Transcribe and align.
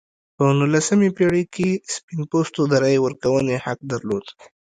په 0.37 0.43
نولسمې 0.59 1.09
پېړۍ 1.17 1.43
کې 1.55 1.69
سپین 1.95 2.21
پوستو 2.31 2.61
د 2.69 2.73
رایې 2.83 2.99
ورکونې 3.05 3.55
حق 3.65 3.79
درلود. 3.91 4.25